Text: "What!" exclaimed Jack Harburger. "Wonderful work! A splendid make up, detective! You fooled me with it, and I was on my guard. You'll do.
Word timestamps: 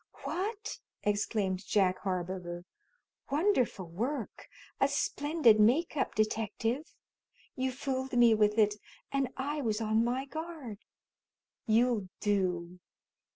"What!" 0.23 0.79
exclaimed 1.03 1.63
Jack 1.63 1.99
Harburger. 1.99 2.65
"Wonderful 3.29 3.85
work! 3.87 4.47
A 4.79 4.87
splendid 4.87 5.59
make 5.59 5.95
up, 5.95 6.15
detective! 6.15 6.95
You 7.55 7.71
fooled 7.71 8.13
me 8.13 8.33
with 8.33 8.57
it, 8.57 8.77
and 9.11 9.29
I 9.37 9.61
was 9.61 9.79
on 9.79 10.03
my 10.03 10.25
guard. 10.25 10.79
You'll 11.67 12.09
do. 12.19 12.79